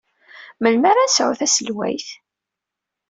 [0.61, 2.07] Melmi ara nesɛu taselwayt?